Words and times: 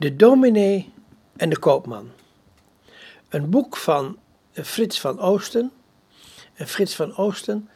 De 0.00 0.16
dominee 0.16 0.92
en 1.36 1.48
de 1.48 1.58
koopman. 1.58 2.10
Een 3.30 3.50
boek 3.50 3.76
van 3.76 4.18
Frits 4.52 5.00
van 5.00 5.18
Oosten. 5.18 5.72
En 6.56 6.66
Frits 6.66 6.96
van 6.96 7.16
Oosten, 7.16 7.68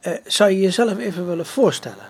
eh, 0.00 0.12
zou 0.24 0.50
je 0.50 0.60
jezelf 0.60 0.98
even 0.98 1.26
willen 1.26 1.46
voorstellen? 1.46 2.06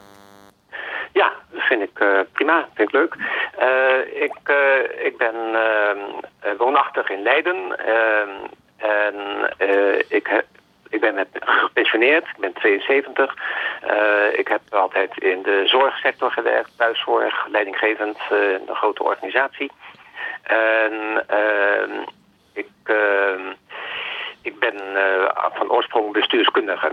Ja, 1.13 1.33
vind 1.53 1.83
ik 1.83 2.01
uh, 2.01 2.21
prima, 2.33 2.69
vind 2.75 2.89
ik 2.89 2.95
leuk. 2.95 3.15
Uh, 3.61 4.23
ik, 4.23 4.39
ik 5.05 5.17
ben 5.17 5.35
woonachtig 6.59 7.11
in 7.11 7.23
Leiden 7.23 7.79
en 8.77 9.15
ik, 10.09 10.45
ik 10.93 11.01
ben 11.01 11.27
gepensioneerd, 11.33 12.25
ik 12.25 12.39
ben 12.39 12.53
72. 12.53 13.35
ik 14.37 14.49
heb 14.49 14.61
altijd 14.71 15.19
in 15.19 15.43
de 15.43 15.63
zorgsector 15.67 16.31
gewerkt, 16.31 16.71
thuiszorg, 16.77 17.47
leidinggevend, 17.47 18.19
een 18.31 18.75
grote 18.75 19.03
organisatie. 19.03 19.71
En 20.43 21.25
ik, 22.53 22.67
ik 24.43 24.59
ben 24.59 24.75
van 25.53 25.71
oorsprong 25.71 26.13
bestuurskundige. 26.13 26.93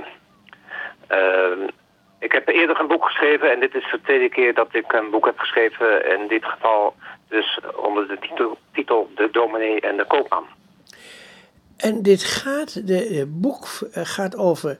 Ik 2.19 2.31
heb 2.31 2.47
eerder 2.47 2.79
een 2.79 2.87
boek 2.87 3.05
geschreven 3.05 3.51
en 3.51 3.59
dit 3.59 3.75
is 3.75 3.91
de 3.91 4.01
tweede 4.01 4.29
keer 4.29 4.53
dat 4.53 4.67
ik 4.71 4.93
een 4.93 5.09
boek 5.09 5.25
heb 5.25 5.39
geschreven. 5.39 6.19
In 6.19 6.27
dit 6.27 6.45
geval 6.45 6.95
dus 7.29 7.59
onder 7.75 8.07
de 8.07 8.17
titel, 8.19 8.57
titel 8.73 9.11
De 9.15 9.29
Dominee 9.31 9.81
en 9.81 9.97
de 9.97 10.05
Koopman. 10.05 10.47
En 11.79 12.01
dit 12.01 12.23
gaat, 12.23 12.87
de, 12.87 13.25
boek 13.27 13.67
eh, 13.93 14.05
gaat 14.05 14.35
over 14.35 14.79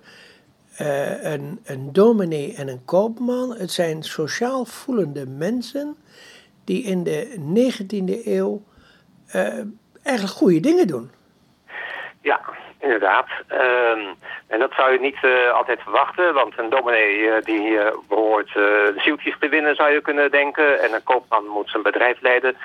uh, 0.81 1.23
een, 1.23 1.59
een 1.63 1.93
dominee 1.93 2.55
en 2.55 2.67
een 2.67 2.85
koopman. 2.85 3.55
Het 3.55 3.71
zijn 3.71 4.03
sociaal 4.03 4.65
voelende 4.65 5.27
mensen 5.27 5.95
die 6.63 6.83
in 6.83 7.03
de 7.03 7.35
19e 7.37 8.25
eeuw 8.25 8.63
eigenlijk 10.03 10.37
goede 10.37 10.59
dingen 10.59 10.87
doen. 10.87 11.11
Ja, 12.21 12.41
Inderdaad. 12.79 13.27
Uh, 13.51 14.09
en 14.49 14.59
dat 14.59 14.73
zou 14.73 14.91
je 14.91 14.99
niet 14.99 15.17
uh, 15.21 15.51
altijd 15.51 15.81
verwachten, 15.81 16.33
want 16.33 16.57
een 16.57 16.69
dominee 16.69 17.17
uh, 17.17 17.33
die 17.43 17.69
uh, 17.69 17.87
behoort 18.07 18.49
zieltjes 18.97 19.35
te 19.39 19.49
winnen, 19.49 19.75
zou 19.75 19.91
je 19.91 20.01
kunnen 20.01 20.31
denken. 20.31 20.79
En 20.81 20.93
een 20.93 21.03
koopman 21.03 21.47
moet 21.47 21.69
zijn 21.69 21.83
bedrijf 21.83 22.21
leiden. 22.21 22.57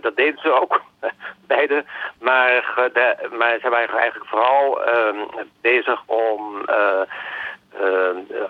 dat 0.00 0.16
deden 0.16 0.40
ze 0.40 0.52
ook, 0.52 0.82
beide. 1.46 1.84
Maar, 2.20 2.74
de, 2.92 3.28
maar 3.38 3.58
ze 3.60 3.68
waren 3.68 3.98
eigenlijk 3.98 4.30
vooral 4.30 4.84
ehm, 4.84 5.16
bezig 5.60 6.02
om 6.06 6.64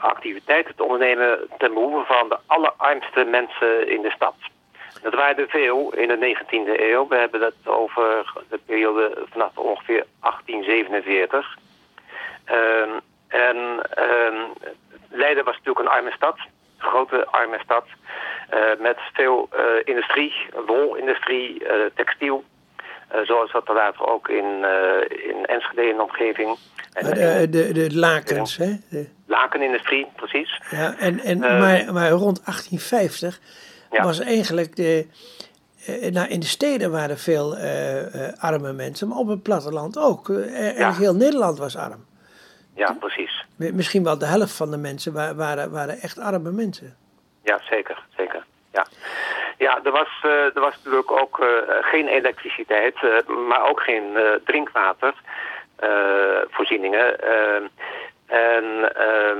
activiteiten 0.00 0.74
te 0.76 0.82
ondernemen 0.82 1.48
ten 1.58 1.74
behoeve 1.74 2.12
van 2.12 2.28
de 2.28 2.38
allerarmste 2.46 3.24
mensen 3.24 3.88
in 3.88 4.02
de 4.02 4.10
stad. 4.10 4.34
Dat 5.02 5.14
waren 5.14 5.36
er 5.36 5.48
veel 5.48 5.94
in 5.94 6.08
de 6.08 6.36
19e 6.36 6.80
eeuw. 6.80 7.08
We 7.08 7.16
hebben 7.16 7.40
het 7.40 7.54
over 7.64 8.32
de 8.48 8.60
periode 8.66 9.24
vanaf 9.30 9.56
ongeveer 9.56 10.06
1847. 10.20 11.56
Um, 12.52 13.00
en 13.28 13.56
um, 13.98 14.52
Leiden 15.08 15.44
was 15.44 15.56
natuurlijk 15.56 15.78
een 15.78 15.92
arme 15.92 16.10
stad, 16.10 16.36
een 16.78 16.88
grote 16.88 17.26
arme 17.26 17.58
stad, 17.64 17.84
uh, 18.54 18.80
met 18.80 18.96
veel 19.12 19.48
uh, 19.52 19.60
industrie, 19.84 20.34
wolindustrie, 20.66 21.62
uh, 21.62 21.70
textiel. 21.94 22.44
zoals 23.22 23.52
dat 23.52 23.68
er 23.68 23.74
later 23.74 24.06
ook 24.06 24.28
in, 24.28 24.64
in 25.08 25.46
Enschede 25.46 25.88
in 25.88 25.96
de 25.96 26.02
omgeving. 26.02 26.56
En, 26.92 27.04
de, 27.04 27.46
de, 27.50 27.72
de 27.72 27.96
lakens, 27.96 28.56
hè? 28.56 28.76
De... 28.90 29.08
Lakenindustrie, 29.26 30.06
precies. 30.16 30.60
Ja, 30.70 30.94
en, 30.98 31.20
en, 31.20 31.38
maar, 31.38 31.92
maar 31.92 32.10
rond 32.10 32.44
1850 32.44 33.40
ja. 33.90 34.02
was 34.04 34.20
eigenlijk 34.20 34.76
de. 34.76 35.06
Uh, 35.88 36.10
nou, 36.10 36.28
in 36.28 36.40
de 36.40 36.46
steden 36.46 36.90
waren 36.90 37.18
veel 37.18 37.56
uh, 37.56 38.14
uh, 38.14 38.28
arme 38.38 38.72
mensen, 38.72 39.08
maar 39.08 39.18
op 39.18 39.28
het 39.28 39.42
platteland 39.42 39.98
ook. 39.98 40.26
Ja. 40.76 40.92
Heel 40.92 41.14
Nederland 41.14 41.58
was 41.58 41.76
arm. 41.76 42.06
Ja, 42.78 42.92
precies. 42.92 43.44
Misschien 43.56 44.04
wel 44.04 44.18
de 44.18 44.26
helft 44.26 44.56
van 44.56 44.70
de 44.70 44.76
mensen 44.76 45.36
waren, 45.36 45.70
waren 45.70 46.00
echt 46.00 46.18
arme 46.18 46.50
mensen. 46.50 46.96
Ja, 47.42 47.60
zeker, 47.70 48.02
zeker. 48.16 48.44
Ja, 48.72 48.86
ja 49.58 49.80
er, 49.84 49.90
was, 49.90 50.08
er 50.54 50.60
was 50.60 50.76
natuurlijk 50.76 51.10
ook 51.10 51.46
geen 51.80 52.06
elektriciteit, 52.06 52.96
maar 53.48 53.68
ook 53.68 53.80
geen 53.80 54.18
drinkwatervoorzieningen. 54.44 57.20
en 58.26 58.94
ehm, 58.94 59.38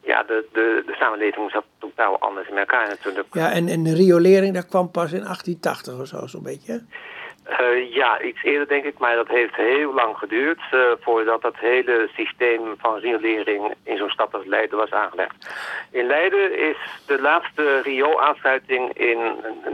ja, 0.00 0.22
de, 0.22 0.46
de, 0.52 0.82
de 0.86 0.94
samenleving 0.94 1.50
zat 1.50 1.64
totaal 1.78 2.18
anders 2.18 2.48
in 2.48 2.58
elkaar 2.58 2.88
natuurlijk. 2.88 3.26
Ja, 3.32 3.52
en, 3.52 3.68
en 3.68 3.82
de 3.82 3.94
riolering, 3.94 4.54
dat 4.54 4.66
kwam 4.66 4.90
pas 4.90 5.12
in 5.12 5.22
1880 5.22 6.00
of 6.00 6.06
zo, 6.06 6.26
zo'n 6.26 6.42
beetje? 6.42 6.82
Uh, 7.48 7.94
ja, 7.94 8.20
iets 8.20 8.42
eerder 8.42 8.68
denk 8.68 8.84
ik, 8.84 8.98
maar 8.98 9.16
dat 9.16 9.28
heeft 9.28 9.54
heel 9.54 9.94
lang 9.94 10.16
geduurd 10.16 10.60
uh, 10.74 10.80
voordat 11.00 11.42
dat 11.42 11.56
hele 11.56 12.08
systeem 12.14 12.74
van 12.78 12.98
riolering 12.98 13.74
in 13.82 13.96
zo'n 13.96 14.10
stad 14.10 14.34
als 14.34 14.46
Leiden 14.46 14.78
was 14.78 14.90
aangelegd. 14.90 15.34
In 15.90 16.06
Leiden 16.06 16.58
is 16.58 16.76
de 17.06 17.20
laatste 17.20 17.80
rioolaansluiting 17.82 18.92
in 18.92 19.18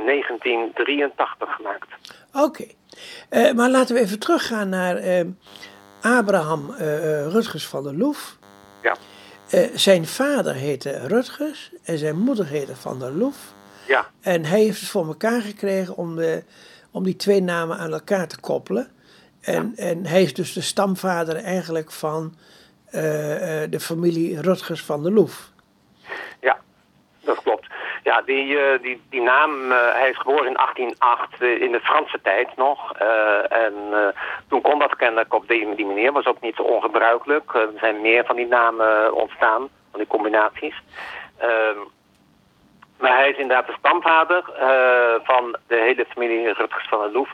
1983 0.07 1.55
gemaakt. 1.55 1.87
Oké, 2.33 2.45
okay. 2.45 2.75
uh, 3.31 3.53
maar 3.53 3.71
laten 3.71 3.95
we 3.95 4.01
even 4.01 4.19
teruggaan 4.19 4.69
naar 4.69 5.25
Abraham 6.03 6.71
Rutgers 7.29 7.67
van 7.67 7.83
der 7.83 7.95
Loef. 7.95 8.37
Ja. 8.83 8.97
Zijn 9.75 10.06
vader 10.06 10.55
heette 10.55 11.06
Rutgers 11.06 11.71
en 11.85 11.99
zijn 11.99 12.19
moeder 12.19 12.47
heette 12.47 12.77
Van 12.77 12.99
der 12.99 13.12
Loef. 13.12 13.37
Ja. 13.87 14.06
En 14.21 14.45
hij 14.45 14.61
heeft 14.61 14.81
het 14.81 14.89
voor 14.89 15.06
elkaar 15.06 15.41
gekregen 15.41 15.97
om, 15.97 16.17
de, 16.17 16.43
om 16.94 17.05
die 17.05 17.16
twee 17.16 17.41
namen 17.43 17.78
aan 17.78 17.93
elkaar 17.93 18.28
te 18.28 18.41
koppelen. 18.41 18.88
En, 19.41 19.72
ja. 19.77 19.82
en 19.82 20.06
hij 20.06 20.22
is 20.22 20.34
dus 20.34 20.53
de 20.53 20.60
stamvader 20.60 21.37
eigenlijk 21.37 21.93
van 21.93 22.34
uh, 22.94 23.62
uh, 23.62 23.71
de 23.71 23.81
familie 23.81 24.41
Rutgers 24.41 24.82
van 24.82 25.03
der 25.03 25.12
Loef. 25.12 25.50
Ja, 26.41 26.59
dat 27.21 27.43
klopt. 27.43 27.66
Ja, 28.03 28.22
die, 28.22 28.47
uh, 28.47 28.82
die, 28.82 29.03
die 29.10 29.21
naam, 29.21 29.71
uh, 29.71 29.77
hij 29.93 30.10
is 30.10 30.16
geboren 30.16 30.47
in 30.47 30.55
1808, 30.55 31.41
uh, 31.41 31.60
in 31.62 31.72
de 31.72 31.81
Franse 31.81 32.19
tijd 32.22 32.56
nog. 32.56 32.93
en 33.49 33.75
toen 34.49 34.61
kon 34.61 34.78
dat 34.78 34.97
kennelijk 34.97 35.34
op 35.34 35.49
die, 35.49 35.75
die 35.75 35.87
manier, 35.87 36.12
was 36.12 36.26
ook 36.26 36.41
niet 36.41 36.56
zo 36.56 36.62
ongebruikelijk. 36.62 37.55
er 37.55 37.69
zijn 37.81 38.00
meer 38.00 38.25
van 38.25 38.37
die 38.37 38.47
namen 38.47 39.15
ontstaan, 39.15 39.69
van 39.91 40.00
die 40.00 40.06
combinaties. 40.06 40.82
Maar 42.99 43.16
hij 43.16 43.31
is 43.31 43.37
inderdaad 43.37 43.66
de 43.66 43.75
stamvader 43.78 44.43
van 45.22 45.56
de 45.66 45.77
hele 45.77 46.06
familie 46.09 46.53
Rutgers 46.53 46.88
van 46.88 47.00
der 47.00 47.12
Loef. 47.12 47.31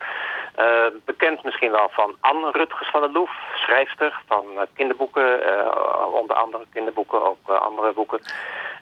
bekend 1.04 1.44
misschien 1.44 1.70
wel 1.70 1.88
van 1.90 2.16
Anne 2.20 2.50
Rutgers 2.50 2.90
van 2.90 3.00
der 3.00 3.10
Loef, 3.10 3.30
schrijfster 3.54 4.20
van 4.26 4.44
kinderboeken, 4.74 5.40
onder 6.12 6.36
andere 6.36 6.64
kinderboeken, 6.72 7.26
ook 7.26 7.48
andere 7.48 7.92
boeken. 7.92 8.20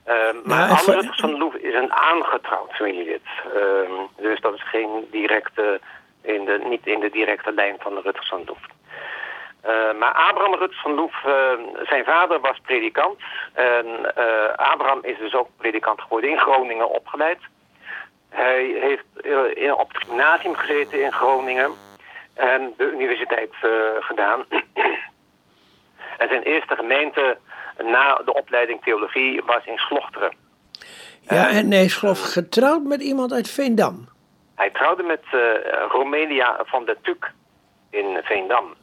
Uh, 0.09 0.15
maar 0.45 0.69
nou, 0.69 0.79
Anne 0.79 0.95
Rutgers 0.95 1.21
van 1.21 1.31
der 1.31 1.39
Loef 1.39 1.55
is 1.55 1.75
een 1.75 1.93
aangetrouwd 1.93 2.73
familielid. 2.73 3.27
Uh, 3.57 3.91
dus 4.17 4.41
dat 4.41 4.55
is 4.55 4.63
geen 4.69 5.09
directe, 5.11 5.81
in 6.23 6.45
de, 6.45 6.61
niet 6.69 6.87
in 6.87 7.01
de 7.01 7.11
directe 7.11 7.53
lijn 7.53 7.77
van 7.79 7.95
de 7.95 8.01
Rutgers 8.01 8.29
van 8.29 8.39
der 8.39 8.47
Loef. 8.47 8.78
Uh, 9.69 9.99
maar 9.99 10.13
Abraham 10.13 10.55
Rutgers 10.55 10.83
van 10.83 10.95
Loef, 10.95 11.15
zijn 11.83 12.05
vader 12.05 12.41
was 12.41 12.59
predikant. 12.63 13.19
En 13.53 13.87
Abraham 14.57 14.99
is 15.03 15.19
dus 15.19 15.35
ook 15.35 15.49
predikant 15.57 16.01
geworden 16.01 16.31
in 16.31 16.39
Groningen 16.39 16.91
opgeleid. 16.91 17.39
Hij 18.29 18.65
heeft 18.81 19.05
in, 19.57 19.75
op 19.75 19.93
het 19.93 20.05
gymnasium 20.05 20.55
gezeten 20.55 21.03
in 21.03 21.13
Groningen 21.13 21.73
en 22.35 22.75
de 22.77 22.91
universiteit 22.93 23.55
gedaan. 24.01 24.45
en 26.19 26.29
zijn 26.29 26.43
eerste 26.43 26.75
gemeente 26.75 27.39
na 27.85 28.21
de 28.25 28.35
opleiding 28.35 28.83
theologie 28.83 29.43
was 29.47 29.65
in 29.65 29.79
Slochteren. 29.79 30.33
Ja, 31.21 31.49
en 31.49 31.71
hij 31.71 31.85
is 31.85 31.97
geloof 31.97 32.33
getrouwd 32.33 32.83
met 32.83 33.03
iemand 33.03 33.33
uit 33.33 33.51
Veendam. 33.51 34.09
Hij 34.55 34.71
trouwde 34.71 35.03
met 35.03 35.23
Romelia 35.89 36.61
van 36.65 36.85
der 36.85 36.97
Tuk 37.03 37.33
in 37.91 38.19
Veendam. 38.23 38.75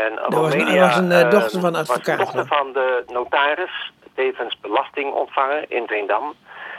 En 0.00 0.14
dat 0.14 0.34
Romelia, 0.34 0.80
was, 0.80 0.88
was 0.88 0.96
een 0.96 1.10
uh, 1.10 1.30
dochter 1.30 1.60
van 1.60 1.74
advocaat. 1.74 2.18
Was 2.18 2.32
dochter 2.32 2.46
van 2.46 2.72
de 2.72 3.04
notaris, 3.06 3.92
tevens 4.14 4.60
belastingontvanger 4.60 5.64
in 5.68 5.86
Veendam. 5.86 6.34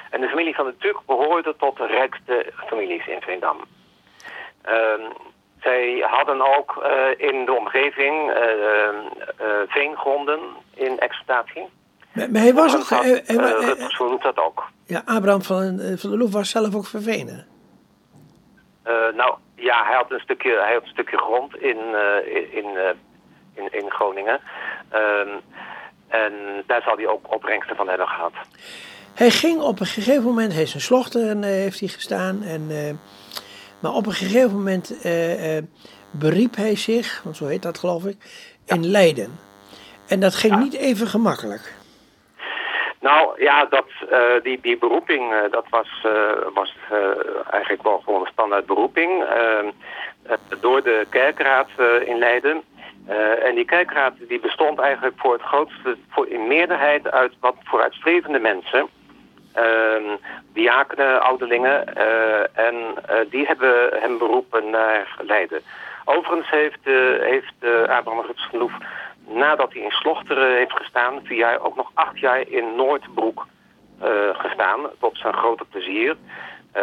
En 0.09 0.21
de 0.21 0.27
familie 0.27 0.55
van 0.55 0.65
de 0.65 0.75
Tuk 0.77 0.97
behoorde 1.05 1.55
tot 1.57 1.77
de 1.77 1.85
rijkste 1.85 2.53
families 2.67 3.07
in 3.07 3.21
Veendam. 3.21 3.57
Uh, 4.65 4.73
zij 5.61 6.05
hadden 6.09 6.57
ook 6.57 6.83
uh, 6.83 7.29
in 7.29 7.45
de 7.45 7.53
omgeving 7.53 8.29
uh, 8.29 8.37
veengronden 9.67 10.39
in 10.73 10.99
exploitatie. 10.99 11.69
Maar, 12.11 12.31
maar 12.31 12.41
hij 12.41 12.53
was 12.53 12.75
ook... 12.75 12.83
Had, 12.83 13.03
hij, 13.03 13.23
hij, 13.25 13.35
hij, 13.35 14.17
dat 14.21 14.37
ook. 14.37 14.63
Ja, 14.85 15.01
Abraham 15.05 15.41
van, 15.41 15.79
van 15.97 16.09
der 16.09 16.19
Loef 16.19 16.31
was 16.31 16.49
zelf 16.49 16.75
ook 16.75 16.85
vervenen. 16.85 17.47
Nou, 19.15 19.35
ja, 19.55 19.85
hij 19.85 19.95
had 19.95 20.11
een 20.11 20.19
stukje, 20.19 20.59
hij 20.59 20.73
had 20.73 20.83
een 20.83 20.89
stukje 20.89 21.17
grond 21.17 21.55
in, 21.57 21.77
in, 22.51 22.65
in, 23.53 23.71
in, 23.71 23.91
Groningen. 23.91 24.39
Ehm, 24.89 25.29
en 26.07 26.33
daar 26.67 26.81
zal 26.81 26.95
hij 26.95 27.07
ook 27.07 27.33
opbrengsten 27.33 27.75
van 27.75 27.87
hebben 27.87 28.07
gehad. 28.07 28.33
Hij 29.13 29.29
ging 29.29 29.61
op 29.61 29.79
een 29.79 29.85
gegeven 29.85 30.23
moment, 30.23 30.53
hij 30.53 30.61
is 30.61 30.73
een 30.73 30.81
slochter 30.81 31.29
en 31.29 31.43
heeft 31.43 31.79
hij 31.79 31.89
gestaan 31.89 32.41
en... 32.43 32.67
Maar 33.83 33.93
op 33.93 34.05
een 34.05 34.13
gegeven 34.13 34.55
moment 34.55 35.01
eh, 35.01 35.57
eh, 35.57 35.63
beriep 36.11 36.55
hij 36.55 36.75
zich, 36.75 37.21
want 37.23 37.37
zo 37.37 37.45
heet 37.45 37.61
dat 37.61 37.77
geloof 37.77 38.05
ik, 38.05 38.17
in 38.65 38.85
Leiden. 38.85 39.39
En 40.07 40.19
dat 40.19 40.35
ging 40.35 40.59
niet 40.59 40.73
even 40.73 41.07
gemakkelijk. 41.07 41.73
Nou 43.03 43.43
ja, 43.43 43.65
dat, 43.65 43.87
eh, 44.09 44.19
die, 44.43 44.59
die 44.61 44.77
beroeping, 44.77 45.33
eh, 45.33 45.51
dat 45.51 45.65
was, 45.69 45.87
eh, 46.03 46.31
was 46.53 46.75
eigenlijk 47.49 47.83
wel 47.83 48.01
gewoon 48.03 48.21
een 48.21 48.31
standaard 48.31 48.65
beroeping. 48.65 49.23
Ehm, 49.23 49.71
door 50.59 50.83
de 50.83 51.07
kerkraad 51.09 51.69
in 52.05 52.17
Leiden. 52.17 52.63
en 53.43 53.55
die 53.55 53.65
kerkraad 53.65 54.13
die 54.27 54.39
bestond 54.39 54.79
eigenlijk 54.79 55.15
voor 55.17 55.33
het 55.33 55.41
grootste, 55.41 55.97
voor 56.09 56.27
in 56.27 56.47
meerderheid 56.47 57.11
uit 57.11 57.33
wat 57.39 57.55
vooruitstrevende 57.63 58.39
mensen. 58.39 58.87
Ehm, 59.53 60.17
diakenen, 60.53 61.21
ouderlingen. 61.21 61.95
en 62.53 62.75
die 63.29 63.45
hebben 63.45 63.89
hem 64.01 64.17
beroepen 64.17 64.69
naar 64.69 65.15
Leiden. 65.19 65.61
Overigens 66.05 66.49
heeft, 66.49 66.85
heeft 67.19 67.87
Abraham 67.87 68.25
Rutsch 68.25 68.51
nadat 69.27 69.73
hij 69.73 69.81
in 69.81 69.91
Slochteren 69.91 70.55
heeft 70.55 70.71
gestaan, 70.71 71.19
vier 71.23 71.37
jaar, 71.37 71.59
ook 71.59 71.75
nog 71.75 71.91
acht 71.93 72.19
jaar 72.19 72.47
in 72.47 72.75
Noordbroek 72.75 73.47
uh, 74.03 74.09
gestaan, 74.33 74.79
tot 74.99 75.17
zijn 75.17 75.33
grote 75.33 75.65
plezier. 75.65 76.15
Uh, 76.75 76.81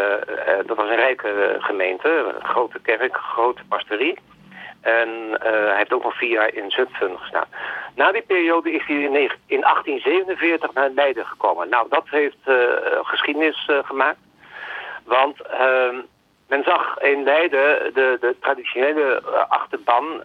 dat 0.67 0.77
was 0.77 0.89
een 0.89 0.97
rijke 0.97 1.57
gemeente, 1.59 2.09
een 2.09 2.45
grote 2.45 2.79
kerk, 2.81 3.17
grote 3.17 3.63
pastorie. 3.69 4.19
En 4.81 5.09
hij 5.39 5.77
heeft 5.77 5.93
ook 5.93 6.03
nog 6.03 6.17
vier 6.17 6.31
jaar 6.31 6.55
in 6.55 6.71
Zutphen 6.71 7.19
gestaan. 7.19 7.47
Na 7.95 8.13
die 8.13 8.23
periode 8.23 8.73
is 8.73 8.87
hij 8.87 8.97
in, 8.97 9.15
in 9.47 9.61
1847 9.61 10.73
naar 10.73 10.91
Leiden 10.91 11.27
gekomen. 11.27 11.69
Nou, 11.69 11.87
dat 11.89 12.05
heeft 12.09 12.39
geschiedenis 13.03 13.69
gemaakt. 13.85 14.19
Want 15.05 15.41
ehm, 15.41 15.97
men 16.49 16.63
zag 16.65 16.99
in 16.99 17.23
Leiden 17.23 17.95
de, 17.95 18.17
de 18.21 18.37
traditionele 18.41 19.23
achterban 19.49 20.23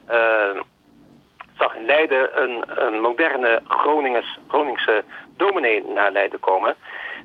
zag 1.57 1.75
in 1.75 1.85
Leiden 1.85 2.41
een, 2.43 2.63
een 2.85 3.01
moderne 3.01 3.61
Gronings, 3.67 4.37
Groningse 4.47 5.03
dominee 5.37 5.83
naar 5.83 6.11
Leiden 6.11 6.39
komen. 6.39 6.75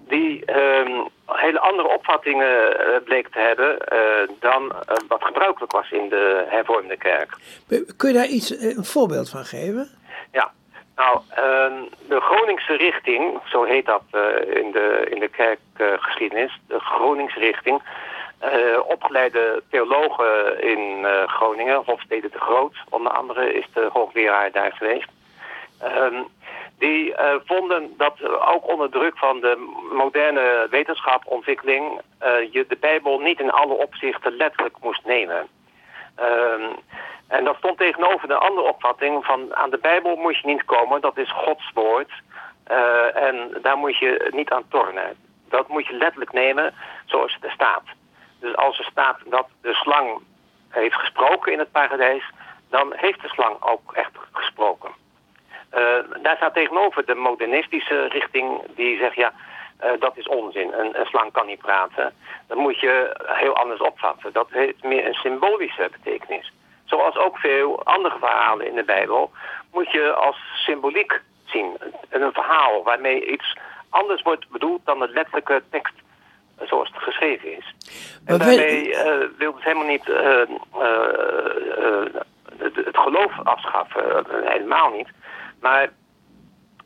Die 0.09 0.57
um, 0.57 1.09
hele 1.27 1.61
andere 1.61 1.89
opvattingen 1.89 2.81
uh, 2.81 2.87
bleek 3.05 3.29
te 3.29 3.39
hebben 3.39 3.79
uh, 3.93 4.37
dan 4.41 4.65
uh, 4.65 4.97
wat 5.09 5.25
gebruikelijk 5.25 5.73
was 5.73 5.91
in 5.91 6.09
de 6.09 6.45
hervormde 6.49 6.97
kerk. 6.97 7.37
Kun 7.97 8.09
je 8.09 8.15
daar 8.15 8.27
iets, 8.27 8.51
een 8.51 8.85
voorbeeld 8.85 9.31
van 9.31 9.45
geven? 9.45 9.89
Ja, 10.33 10.53
nou, 10.97 11.21
ehm, 11.29 11.73
de 12.09 12.21
Groningse 12.21 12.77
richting, 12.77 13.41
zo 13.45 13.65
heet 13.65 13.87
dat 13.87 14.03
in, 14.55 14.71
de, 14.73 15.07
in 15.11 15.21
de 15.21 15.29
kerkgeschiedenis, 15.29 16.61
de 16.67 16.81
Groningse 16.81 17.39
richting, 17.39 17.83
uh, 18.45 18.81
opgeleide 18.87 19.63
theologen 19.71 20.63
in 20.63 20.99
uh, 21.01 21.29
Groningen, 21.29 21.83
Hofstede 21.85 22.29
de 22.29 22.39
Groot, 22.39 22.77
onder 22.89 23.13
andere 23.13 23.55
is 23.55 23.67
de 23.75 23.89
hoogleraar 23.93 24.53
daar 24.53 24.73
geweest. 24.73 25.09
Um, 25.83 26.27
die 26.79 27.11
uh, 27.11 27.35
vonden 27.45 27.95
dat 27.97 28.29
ook 28.41 28.69
onder 28.69 28.91
druk 28.91 29.19
van 29.19 29.41
de 29.41 29.79
moderne 29.93 30.67
wetenschapontwikkeling 30.71 32.01
je 32.51 32.65
de 32.69 32.77
Bijbel 32.81 33.19
niet 33.19 33.41
in 33.41 33.51
alle 33.51 33.73
opzichten 33.73 34.37
letterlijk 34.37 34.77
moest 34.81 35.05
nemen. 35.05 35.49
Um, 36.21 36.77
en 37.29 37.45
dat 37.45 37.57
stond 37.57 37.79
tegenover 37.79 38.29
de 38.29 38.35
andere 38.35 38.69
opvatting 38.69 39.25
van 39.25 39.55
aan 39.55 39.71
de 39.71 39.79
Bijbel 39.79 40.17
moet 40.17 40.37
je 40.39 40.47
niet 40.47 40.65
komen, 40.65 41.01
dat 41.01 41.19
is 41.19 41.33
Gods 41.33 41.71
woord. 41.75 42.11
en 43.15 43.59
daar 43.63 43.77
moet 43.77 43.99
je 43.99 44.29
niet 44.31 44.51
aan 44.51 44.69
tornen. 44.69 45.17
Dat 45.49 45.69
moet 45.69 45.87
je 45.87 45.97
letterlijk 45.97 46.33
nemen 46.33 46.75
zoals 47.07 47.35
het 47.35 47.45
er 47.45 47.51
staat. 47.51 47.83
Dus 48.41 48.57
als 48.57 48.79
er 48.79 48.85
staat 48.85 49.19
dat 49.25 49.47
de 49.63 49.75
slang 49.75 50.21
heeft 50.69 50.95
gesproken 50.95 51.53
in 51.53 51.59
het 51.59 51.71
paradijs, 51.71 52.25
dan 52.71 52.93
heeft 52.97 53.23
de 53.23 53.29
slang 53.29 53.63
ook 53.63 53.93
echt 53.93 54.13
gesproken. 54.33 54.91
Uh, 55.75 55.79
daar 56.23 56.37
staat 56.37 56.55
tegenover 56.55 57.07
de 57.07 57.15
modernistische 57.15 58.07
richting 58.07 58.61
die 58.75 58.99
zegt 58.99 59.15
ja, 59.15 59.33
uh, 59.85 59.91
dat 59.99 60.17
is 60.17 60.29
onzin. 60.29 60.73
Een, 60.73 61.01
een, 61.01 61.07
slang 61.07 61.33
kan 61.33 61.47
niet 61.47 61.59
praten. 61.59 62.15
Dat 62.47 62.59
moet 62.59 62.81
je 62.81 63.21
heel 63.27 63.57
anders 63.57 63.81
opvatten. 63.81 64.33
Dat 64.33 64.49
heeft 64.51 64.83
meer 64.83 65.07
een 65.07 65.15
symbolische 65.15 65.89
betekenis. 65.93 66.53
Zoals 66.85 67.17
ook 67.17 67.39
veel 67.39 67.85
andere 67.85 68.19
verhalen 68.19 68.67
in 68.67 68.75
de 68.75 68.85
Bijbel 68.85 69.31
moet 69.73 69.91
je 69.91 70.13
als 70.13 70.37
symboliek 70.55 71.21
zien. 71.45 71.77
Een, 72.09 72.23
een 72.23 72.33
verhaal 72.33 72.83
waarmee 72.83 73.33
iets 73.33 73.57
anders 73.91 74.23
wordt 74.23 74.49
bedoeld 74.49 74.81
dan 74.85 74.99
de 74.99 75.09
letterlijke 75.09 75.63
tekst 75.71 75.95
zoals 76.67 76.89
het 76.93 77.03
geschreven 77.03 77.57
is. 77.57 77.75
En 78.25 78.39
daarmee 78.39 78.89
uh, 78.89 79.05
wil 79.39 79.55
het 79.55 79.65
helemaal 79.65 79.87
niet 79.87 80.09
uh, 80.09 80.17
uh, 80.17 82.05
het, 82.59 82.77
het, 82.77 82.97
geloof 82.97 83.33
afschaffen, 83.43 84.25
helemaal 84.45 84.91
niet. 84.91 85.09
Maar 85.61 85.89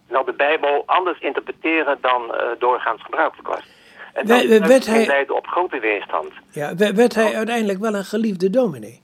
nou 0.08 0.24
de 0.24 0.32
Bijbel 0.32 0.82
anders 0.86 1.18
interpreteren 1.18 1.98
dan 2.00 2.34
doorgaans 2.58 3.02
gebruikelijk 3.02 3.48
was. 3.48 3.72
En 4.12 4.26
dat 4.26 4.44
werd 4.44 4.86
hij... 4.86 5.06
leidde 5.06 5.34
op 5.34 5.46
grote 5.46 5.78
weerstand. 5.78 6.32
Ja, 6.50 6.74
werd 6.76 7.14
hij 7.14 7.34
uiteindelijk 7.34 7.78
wel 7.78 7.94
een 7.94 8.04
geliefde 8.04 8.50
dominee? 8.50 9.02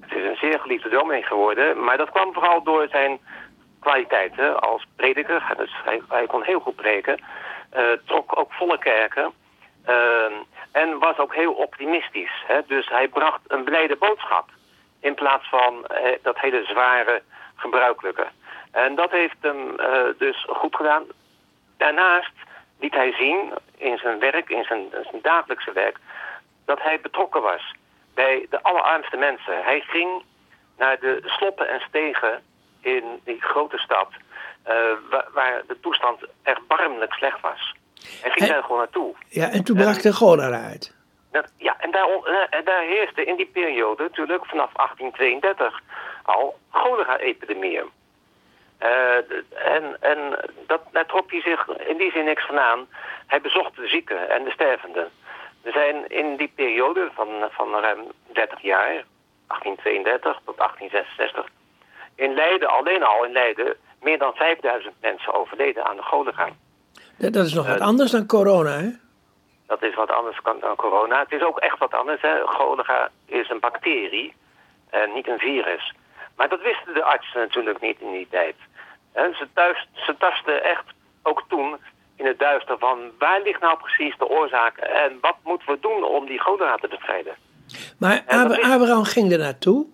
Het 0.00 0.12
is 0.12 0.24
een 0.24 0.36
zeer 0.36 0.58
geliefde 0.58 0.88
dominee 0.88 1.22
geworden, 1.22 1.84
maar 1.84 1.96
dat 1.96 2.10
kwam 2.10 2.32
vooral 2.32 2.62
door 2.62 2.88
zijn 2.90 3.18
kwaliteiten 3.80 4.60
als 4.60 4.86
prediker. 4.96 5.54
Dus 5.56 5.74
hij, 5.84 6.00
hij 6.08 6.26
kon 6.26 6.42
heel 6.42 6.60
goed 6.60 6.76
preken, 6.76 7.20
trok 8.06 8.38
ook 8.38 8.52
volle 8.52 8.78
kerken. 8.78 9.32
Uh, 9.88 10.32
en 10.72 10.98
was 10.98 11.18
ook 11.18 11.34
heel 11.34 11.52
optimistisch. 11.52 12.42
Hè? 12.46 12.60
Dus 12.66 12.88
hij 12.88 13.08
bracht 13.08 13.40
een 13.46 13.64
blijde 13.64 13.96
boodschap. 13.96 14.48
In 15.00 15.14
plaats 15.14 15.48
van 15.48 15.86
eh, 15.86 16.18
dat 16.22 16.38
hele 16.38 16.64
zware 16.64 17.22
gebruikelijke. 17.54 18.26
En 18.70 18.94
dat 18.94 19.10
heeft 19.10 19.36
hem 19.40 19.74
uh, 19.80 20.02
dus 20.18 20.44
goed 20.48 20.76
gedaan. 20.76 21.04
Daarnaast 21.76 22.32
liet 22.80 22.94
hij 22.94 23.12
zien 23.12 23.52
in 23.76 23.98
zijn 23.98 24.18
werk, 24.18 24.48
in 24.48 24.64
zijn, 24.64 24.88
dagelijkse 25.22 25.72
werk, 25.72 25.98
dat 26.64 26.82
hij 26.82 27.00
betrokken 27.00 27.42
was 27.42 27.74
bij 28.14 28.46
de 28.50 28.62
allerarmste 28.62 29.16
mensen. 29.16 29.64
Hij 29.64 29.80
ging 29.80 30.22
naar 30.76 31.00
de 31.00 31.22
sloppen 31.24 31.68
en 31.68 31.80
stegen 31.80 32.42
in 32.80 33.20
die 33.24 33.40
grote 33.40 33.78
stad, 33.78 34.08
uh, 34.68 34.74
waar, 35.10 35.28
waar 35.32 35.62
de 35.66 35.80
toestand 35.80 36.20
erbarmelijk 36.42 37.12
slecht 37.12 37.40
was. 37.40 37.74
En 38.22 38.30
ging 38.30 38.50
daar 38.50 38.62
gewoon 38.62 38.78
naartoe. 38.78 39.14
Ja, 39.28 39.50
en 39.50 39.64
toen 39.64 39.76
brak 39.76 40.02
de 40.02 40.12
cholera 40.12 40.62
uit. 40.62 40.94
ja, 41.56 41.76
en 41.78 41.90
daar, 41.90 42.08
eh, 42.08 42.58
en 42.58 42.64
daar 42.64 42.82
heerste 42.82 43.24
in 43.24 43.36
die 43.36 43.50
periode 43.52 44.02
natuurlijk 44.02 44.46
vanaf 44.46 44.72
1832 44.72 45.80
al 46.22 46.58
cholera-epidemieën. 46.70 47.90
Uh, 48.82 49.16
en 49.74 49.96
en 50.00 50.38
dat, 50.66 50.80
daar 50.92 51.06
trok 51.06 51.30
hij 51.30 51.40
zich 51.40 51.68
in 51.68 51.96
die 51.96 52.10
zin 52.10 52.24
niks 52.24 52.46
van 52.46 52.58
aan. 52.58 52.86
Hij 53.26 53.40
bezocht 53.40 53.76
de 53.76 53.88
zieken 53.88 54.30
en 54.30 54.44
de 54.44 54.50
stervenden. 54.50 55.10
Er 55.62 55.72
zijn 55.72 56.08
in 56.08 56.36
die 56.36 56.52
periode 56.54 57.10
van, 57.14 57.28
van 57.50 57.80
ruim 57.80 58.00
30 58.32 58.62
jaar, 58.62 59.04
1832 59.46 60.40
tot 60.44 60.56
1866, 60.56 61.46
in 62.14 62.34
Leiden, 62.34 62.68
alleen 62.68 63.02
al 63.02 63.24
in 63.24 63.32
Leiden, 63.32 63.76
meer 64.00 64.18
dan 64.18 64.34
5000 64.34 64.94
mensen 65.00 65.34
overleden 65.34 65.84
aan 65.84 65.96
de 65.96 66.02
cholera. 66.02 66.48
Dat 67.30 67.46
is 67.46 67.54
nog 67.54 67.66
wat 67.66 67.80
anders 67.80 68.10
dan 68.10 68.26
corona, 68.26 68.78
hè? 68.80 68.90
Dat 69.66 69.82
is 69.82 69.94
wat 69.94 70.10
anders 70.10 70.38
dan 70.42 70.76
corona. 70.76 71.18
Het 71.18 71.32
is 71.32 71.42
ook 71.42 71.58
echt 71.58 71.78
wat 71.78 71.94
anders. 71.94 72.20
Hè. 72.20 72.46
Cholera 72.46 73.10
is 73.26 73.50
een 73.50 73.60
bacterie 73.60 74.34
en 74.90 75.12
niet 75.14 75.28
een 75.28 75.38
virus. 75.38 75.94
Maar 76.36 76.48
dat 76.48 76.62
wisten 76.62 76.94
de 76.94 77.04
artsen 77.04 77.40
natuurlijk 77.40 77.80
niet 77.80 78.00
in 78.00 78.12
die 78.12 78.26
tijd. 78.30 78.54
En 79.12 79.34
ze, 79.34 79.48
thuis, 79.54 79.88
ze 79.94 80.14
tasten 80.18 80.64
echt 80.64 80.84
ook 81.22 81.44
toen 81.48 81.76
in 82.16 82.26
het 82.26 82.38
duister 82.38 82.78
van 82.78 82.98
waar 83.18 83.40
ligt 83.42 83.60
nou 83.60 83.78
precies 83.78 84.16
de 84.18 84.28
oorzaak 84.28 84.76
en 84.76 85.18
wat 85.20 85.36
moeten 85.42 85.68
we 85.68 85.78
doen 85.80 86.04
om 86.04 86.26
die 86.26 86.40
cholera 86.40 86.76
te 86.76 86.88
bestrijden. 86.88 87.34
Maar 87.98 88.22
Abraham 88.26 89.04
ging 89.04 89.32
er 89.32 89.38
naartoe, 89.38 89.86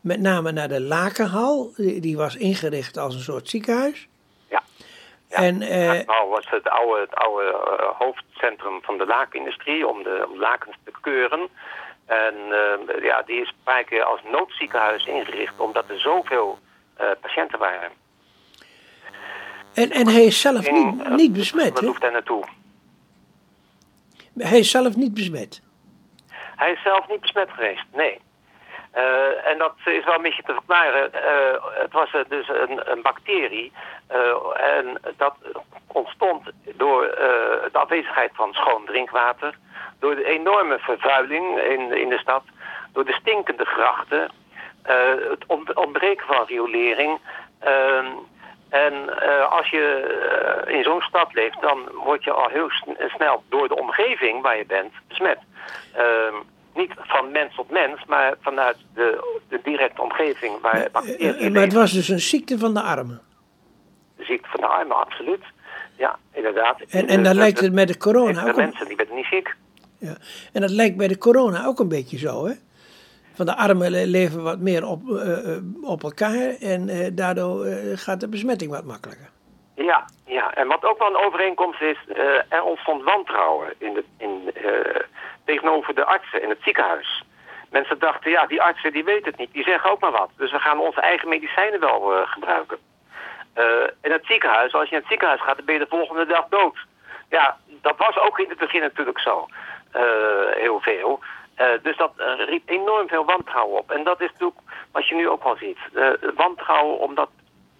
met 0.00 0.20
name 0.20 0.52
naar 0.52 0.68
de 0.68 0.80
Lakenhal, 0.80 1.72
die 1.76 2.16
was 2.16 2.36
ingericht 2.36 2.96
als 2.96 3.14
een 3.14 3.20
soort 3.20 3.48
ziekenhuis. 3.48 4.08
Ja, 5.28 5.36
en, 5.36 5.62
uh, 5.62 6.06
nou 6.06 6.28
was 6.28 6.50
het 6.50 6.68
oude, 6.68 7.00
het 7.00 7.14
oude 7.14 7.44
uh, 7.44 7.98
hoofdcentrum 7.98 8.82
van 8.82 8.98
de 8.98 9.06
lakenindustrie 9.06 9.86
om 9.86 10.02
de 10.02 10.26
om 10.30 10.38
lakens 10.38 10.76
te 10.84 10.92
keuren. 11.00 11.48
En 12.06 12.34
uh, 12.48 13.02
ja, 13.02 13.22
die 13.22 13.40
is 13.40 13.48
een 13.48 13.64
paar 13.64 13.84
keer 13.84 14.02
als 14.02 14.20
noodziekenhuis 14.30 15.06
ingericht 15.06 15.60
omdat 15.60 15.88
er 15.88 16.00
zoveel 16.00 16.58
patiënten 17.20 17.58
waren. 17.58 17.90
En, 19.74 19.90
en 19.90 20.08
hij 20.08 20.24
is 20.24 20.40
zelf 20.40 20.70
niet, 20.70 21.08
niet 21.08 21.32
besmet, 21.32 21.72
Wat 21.72 21.84
hoeft 21.84 22.02
hij 22.02 22.10
naartoe? 22.10 22.44
Hij 24.38 24.58
is 24.58 24.70
zelf 24.70 24.96
niet 24.96 25.14
besmet? 25.14 25.62
Hij 26.56 26.72
is 26.72 26.82
zelf 26.82 27.08
niet 27.08 27.20
besmet 27.20 27.50
geweest, 27.50 27.84
nee. 27.92 28.20
Uh, 28.96 29.46
en 29.46 29.58
dat 29.58 29.74
is 29.84 30.04
wel 30.04 30.14
een 30.14 30.22
beetje 30.22 30.42
te 30.42 30.52
verklaren. 30.52 31.10
Uh, 31.14 31.80
het 31.82 31.92
was 31.92 32.10
dus 32.28 32.48
een, 32.48 32.90
een 32.90 33.02
bacterie. 33.02 33.72
Uh, 34.12 34.36
en 34.76 35.00
dat 35.16 35.34
ontstond 35.86 36.50
door 36.76 37.02
de 37.72 37.78
afwezigheid 37.78 38.30
van 38.34 38.52
schoon 38.52 38.84
drinkwater. 38.84 39.54
door 39.98 40.14
de 40.14 40.24
enorme 40.24 40.78
vervuiling 40.78 41.58
in, 41.60 41.92
in 41.92 42.08
de 42.08 42.18
stad, 42.18 42.42
door 42.92 43.04
de 43.04 43.12
stinkende 43.12 43.64
grachten, 43.64 44.30
het 45.28 45.74
ontbreken 45.74 46.26
van 46.26 46.44
riolering. 46.46 47.18
En 48.70 49.18
als 49.48 49.70
je 49.70 50.64
in 50.66 50.82
zo'n 50.82 51.00
stad 51.00 51.34
leeft, 51.34 51.60
dan 51.60 51.88
word 51.92 52.24
je 52.24 52.32
al 52.32 52.48
heel 52.48 52.70
snel 53.08 53.42
door 53.48 53.68
de 53.68 53.76
omgeving 53.76 54.42
waar 54.42 54.56
je 54.56 54.66
bent 54.66 54.92
besmet. 55.08 55.38
Niet 56.86 56.96
van 56.98 57.30
mens 57.30 57.54
tot 57.54 57.70
mens, 57.70 58.04
maar 58.04 58.34
vanuit 58.40 58.76
de, 58.94 59.38
de 59.48 59.60
directe 59.62 60.02
omgeving 60.02 60.60
waar 60.60 60.88
bacteriën 60.92 61.52
Maar 61.52 61.62
het 61.62 61.72
was 61.72 61.92
dus 61.92 62.08
een 62.08 62.20
ziekte 62.20 62.58
van 62.58 62.74
de 62.74 62.80
armen? 62.80 63.20
De 64.16 64.24
ziekte 64.24 64.48
van 64.48 64.60
de 64.60 64.66
armen, 64.66 64.96
absoluut. 64.96 65.42
Ja, 65.96 66.18
inderdaad. 66.32 66.80
En, 66.80 67.06
en 67.06 67.22
dan 67.22 67.34
lijkt 67.34 67.60
het 67.60 67.72
met 67.72 67.88
de 67.88 67.96
corona 67.96 68.40
ook... 68.40 68.54
De 68.54 68.62
mensen 68.62 68.86
die 68.86 68.96
werden 68.96 69.14
niet 69.14 69.26
ziek. 69.26 69.54
Ja. 69.98 70.16
En 70.52 70.60
dat 70.60 70.70
lijkt 70.70 70.96
bij 70.96 71.08
de 71.08 71.18
corona 71.18 71.66
ook 71.66 71.78
een 71.78 71.88
beetje 71.88 72.18
zo, 72.18 72.46
hè? 72.46 72.52
Van 73.34 73.46
de 73.46 73.56
armen 73.56 73.90
leven 73.90 74.42
wat 74.42 74.58
meer 74.58 74.86
op, 74.86 75.02
uh, 75.08 75.56
op 75.82 76.02
elkaar 76.02 76.54
en 76.60 76.88
uh, 76.88 77.06
daardoor 77.12 77.66
gaat 77.94 78.20
de 78.20 78.28
besmetting 78.28 78.70
wat 78.70 78.84
makkelijker. 78.84 79.30
Ja, 79.74 80.04
ja, 80.26 80.54
en 80.54 80.68
wat 80.68 80.84
ook 80.84 80.98
wel 80.98 81.08
een 81.08 81.26
overeenkomst 81.26 81.80
is, 81.80 81.98
er 82.48 82.62
ontstond 82.62 83.02
wantrouwen 83.02 83.74
in 83.78 83.94
de, 83.94 84.04
in, 84.16 84.52
tegenover 85.46 85.94
de 85.94 86.04
artsen 86.04 86.42
in 86.42 86.48
het 86.48 86.62
ziekenhuis. 86.62 87.22
Mensen 87.70 87.98
dachten, 87.98 88.30
ja, 88.30 88.46
die 88.46 88.62
artsen 88.62 88.92
die 88.92 89.04
weten 89.04 89.30
het 89.30 89.38
niet, 89.38 89.52
die 89.52 89.64
zeggen 89.64 89.90
ook 89.90 90.00
maar 90.00 90.10
wat. 90.10 90.30
Dus 90.36 90.50
we 90.50 90.58
gaan 90.58 90.78
onze 90.78 91.00
eigen 91.00 91.28
medicijnen 91.28 91.80
wel 91.80 92.12
uh, 92.12 92.28
gebruiken. 92.28 92.78
Uh, 93.56 93.64
in 94.02 94.12
het 94.12 94.26
ziekenhuis, 94.26 94.72
als 94.72 94.88
je 94.88 94.94
in 94.94 95.00
het 95.00 95.10
ziekenhuis 95.10 95.40
gaat, 95.40 95.56
dan 95.56 95.64
ben 95.64 95.74
je 95.74 95.80
de 95.80 95.96
volgende 95.96 96.26
dag 96.26 96.46
dood. 96.48 96.76
Ja, 97.28 97.56
dat 97.66 97.96
was 97.96 98.18
ook 98.18 98.38
in 98.38 98.48
het 98.48 98.58
begin 98.58 98.80
natuurlijk 98.80 99.20
zo. 99.20 99.46
Uh, 99.96 100.02
heel 100.50 100.80
veel. 100.80 101.20
dus 101.82 101.96
dat 101.96 102.12
riep 102.36 102.68
enorm 102.68 103.08
veel 103.08 103.24
wantrouwen 103.24 103.78
op. 103.78 103.90
En 103.90 104.04
dat 104.04 104.20
is 104.20 104.30
natuurlijk 104.30 104.60
wat 104.92 105.08
je 105.08 105.14
nu 105.14 105.28
ook 105.28 105.44
wel 105.44 105.56
ziet. 105.56 105.78
wantrouwen 106.34 106.98
omdat 106.98 107.30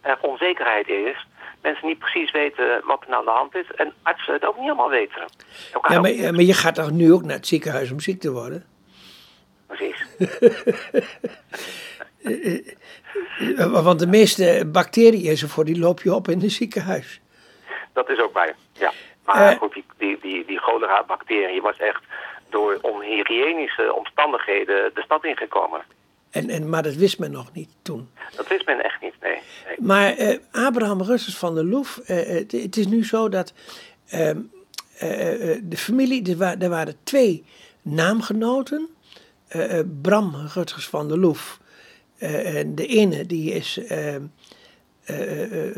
er 0.00 0.18
onzekerheid 0.20 0.88
is 0.88 1.26
mensen 1.66 1.86
niet 1.86 1.98
precies 1.98 2.30
weten 2.30 2.82
wat 2.84 3.02
er 3.02 3.08
nou 3.08 3.20
aan 3.20 3.24
de 3.24 3.38
hand 3.40 3.54
is. 3.54 3.70
En 3.76 3.92
artsen 4.02 4.34
het 4.34 4.44
ook 4.44 4.56
niet 4.56 4.66
allemaal 4.66 4.90
weten. 4.90 5.24
Ja, 5.72 6.00
maar, 6.00 6.34
maar, 6.34 6.42
je 6.42 6.54
gaat 6.54 6.74
toch 6.74 6.90
nu 6.90 7.12
ook 7.12 7.22
naar 7.22 7.36
het 7.36 7.46
ziekenhuis 7.46 7.90
om 7.90 8.00
ziek 8.00 8.20
te 8.20 8.32
worden? 8.32 8.64
Precies. 9.66 10.06
Want 13.86 13.98
de 13.98 14.06
meeste 14.06 14.68
bacteriën 14.72 15.30
enzovoort, 15.30 15.66
die 15.66 15.78
loop 15.78 16.02
je 16.02 16.14
op 16.14 16.28
in 16.28 16.40
het 16.40 16.52
ziekenhuis. 16.52 17.20
Dat 17.92 18.08
is 18.08 18.20
ook 18.20 18.32
bij, 18.32 18.54
ja. 18.72 18.92
Maar 19.24 19.52
uh, 19.52 19.58
goed, 19.58 19.72
die, 19.72 19.84
die, 19.98 20.18
die, 20.20 20.44
die 20.44 20.58
cholera-bacterie 20.58 21.62
was 21.62 21.76
echt 21.76 22.02
door 22.50 22.78
onhygiënische 22.80 23.92
omstandigheden 23.94 24.90
de 24.94 25.02
stad 25.02 25.24
ingekomen. 25.24 25.82
En, 26.36 26.50
en, 26.50 26.68
maar 26.68 26.82
dat 26.82 26.94
wist 26.94 27.18
men 27.18 27.30
nog 27.30 27.52
niet 27.52 27.68
toen. 27.82 28.08
Dat 28.36 28.48
wist 28.48 28.66
men 28.66 28.84
echt 28.84 29.02
niet, 29.02 29.14
nee. 29.20 29.38
Maar 29.78 30.18
uh, 30.18 30.38
Abraham 30.50 31.02
Russes 31.02 31.36
van 31.36 31.54
der 31.54 31.64
Loef, 31.64 32.00
uh, 32.00 32.06
het, 32.06 32.52
het, 32.52 32.76
is 32.76 32.86
nu 32.86 33.04
zo 33.04 33.28
dat 33.28 33.52
uh, 34.14 34.30
de 35.62 35.76
familie, 35.76 36.30
er, 36.30 36.36
wa 36.36 36.58
er, 36.58 36.68
waren 36.68 36.96
twee 37.02 37.44
naamgenoten. 37.82 38.88
Bram 40.02 40.34
Rutgers 40.54 40.88
van 40.88 41.08
der 41.08 41.18
Loef. 41.18 41.60
en 42.18 42.74
de 42.74 42.86
ene 42.86 43.26
die 43.26 43.52
is 43.52 43.80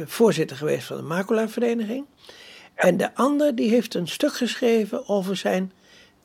voorzitter 0.05 0.57
geweest 0.57 0.87
van 0.87 0.97
de 0.97 1.03
Macula-vereniging. 1.03 2.07
En 2.75 2.97
de 2.97 3.15
ander 3.15 3.55
die 3.55 3.71
heeft 3.71 3.95
een 3.95 4.09
stuk 4.09 4.35
geschreven 4.35 5.09
over 5.09 5.37
zijn 5.37 5.73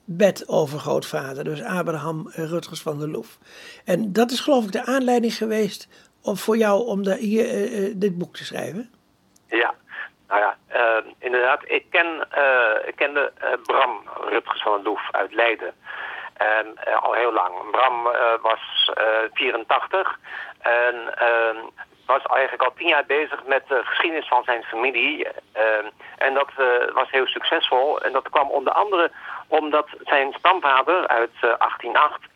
bedovergrootvader, 0.06 1.44
dus 1.44 1.64
Abraham 1.64 2.32
Rutgers 2.36 2.82
van 2.82 3.00
der 3.00 3.10
Loef. 3.10 3.38
En 3.86 4.14
dat 4.14 4.32
is 4.32 4.40
geloof 4.40 4.66
ik 4.66 4.72
de 4.72 4.86
aanleiding 4.86 5.34
geweest 5.34 5.88
om 6.24 6.38
voor 6.38 6.58
jou 6.58 6.86
om 6.86 7.08
hier, 7.08 7.72
uh, 7.72 7.94
dit 7.96 8.18
boek 8.18 8.36
te 8.36 8.46
schrijven. 8.46 8.92
Ja, 9.48 9.74
nou 10.28 10.42
ja, 10.42 10.58
uh, 10.76 11.12
inderdaad. 11.20 11.62
Ik, 11.66 11.86
ken, 11.90 12.28
ik 12.86 12.96
kende 12.96 13.32
Bram 13.64 14.02
Rutgers 14.30 14.62
van 14.62 14.74
der 14.74 14.84
Loef 14.84 15.12
uit 15.12 15.34
Leiden. 15.34 15.74
En 16.34 16.76
al 17.02 17.14
heel 17.14 17.34
lang. 17.34 17.72
Bram 17.72 18.04
was 18.42 18.92
84 19.34 20.20
en 20.60 21.18
ehm, 21.18 21.58
was 22.06 22.24
eigenlijk 22.24 22.64
al 22.64 22.74
tien 22.74 22.88
jaar 22.88 23.06
bezig 23.06 23.44
met 23.46 23.68
de 23.68 23.82
geschiedenis 23.84 24.28
van 24.28 24.44
zijn 24.44 24.64
familie. 24.64 25.28
Ehm, 25.52 25.86
en 26.18 26.34
dat 26.34 26.50
was 26.94 27.12
heel 27.12 27.28
succesvol. 27.28 28.02
En 28.02 28.12
dat 28.12 28.30
kwam 28.30 28.50
onder 28.50 28.74
andere 28.74 29.12
omdat 29.48 29.88
zijn 30.04 30.34
stamvader 30.38 31.08
uit 31.08 31.32
1808 31.40 32.14
eh, 32.22 32.28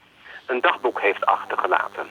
een 0.45 0.61
dagboek 0.61 1.01
heeft 1.01 1.25
achtergelaten. 1.25 2.07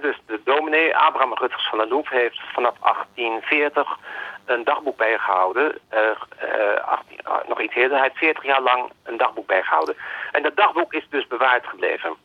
dus 0.00 0.16
de 0.26 0.40
dominee 0.44 0.96
Abraham 0.96 1.34
Rutgers 1.34 1.68
van 1.68 1.78
der 1.78 1.88
Loef 1.88 2.08
heeft 2.08 2.40
vanaf 2.52 2.74
1840 2.80 3.98
een 4.44 4.64
dagboek 4.64 4.96
bijgehouden. 4.96 5.78
Uh, 5.92 6.00
uh, 6.42 7.48
nog 7.48 7.60
iets 7.60 7.74
eerder, 7.74 7.96
hij 7.96 8.06
heeft 8.06 8.18
40 8.18 8.44
jaar 8.44 8.62
lang 8.62 8.90
een 9.02 9.16
dagboek 9.16 9.46
bijgehouden. 9.46 9.96
En 10.32 10.42
dat 10.42 10.56
dagboek 10.56 10.92
is 10.92 11.06
dus 11.10 11.26
bewaard 11.26 11.66
gebleven. 11.66 12.16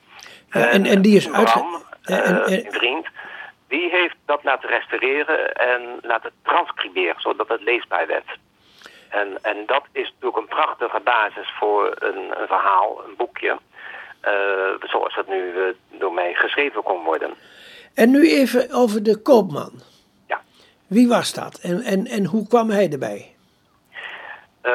en, 0.49 0.85
en 0.85 1.01
die 1.01 1.15
is 1.15 1.31
uit... 1.31 1.63
een 2.03 2.71
vriend, 2.71 3.07
die 3.67 3.89
heeft 3.89 4.15
dat 4.25 4.43
laten 4.43 4.69
restaureren 4.69 5.53
en 5.53 5.81
laten 6.01 6.31
transcriberen, 6.43 7.21
zodat 7.21 7.47
het 7.47 7.61
leesbaar 7.61 8.07
werd. 8.07 8.37
En, 9.13 9.37
en 9.41 9.63
dat 9.65 9.83
is 9.91 10.07
natuurlijk 10.07 10.37
een 10.37 10.57
prachtige 10.57 10.99
basis 11.03 11.53
voor 11.59 11.95
een, 11.99 12.41
een 12.41 12.47
verhaal, 12.47 13.03
een 13.07 13.15
boekje. 13.17 13.57
Uh, 14.27 14.89
zoals 14.89 15.15
dat 15.15 15.27
nu 15.27 15.53
uh, 15.53 15.63
door 15.99 16.13
mij 16.13 16.33
geschreven 16.33 16.83
kon 16.83 17.03
worden. 17.03 17.33
En 17.93 18.11
nu 18.11 18.29
even 18.29 18.71
over 18.71 19.03
de 19.03 19.21
koopman. 19.21 19.71
Ja. 20.27 20.41
Wie 20.87 21.07
was 21.07 21.33
dat 21.33 21.59
en, 21.61 21.81
en, 21.81 22.05
en 22.05 22.25
hoe 22.25 22.47
kwam 22.47 22.69
hij 22.69 22.91
erbij? 22.91 23.35
Uh, 24.63 24.71